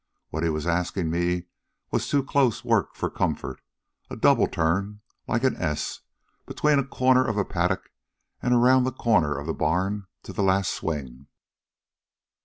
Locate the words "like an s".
5.27-5.99